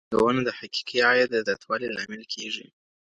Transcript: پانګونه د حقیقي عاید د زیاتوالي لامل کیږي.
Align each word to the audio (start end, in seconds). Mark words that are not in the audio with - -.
پانګونه 0.11 0.41
د 0.45 0.49
حقیقي 0.59 0.99
عاید 1.07 1.29
د 1.31 1.35
زیاتوالي 1.47 1.87
لامل 1.95 2.21
کیږي. 2.33 2.65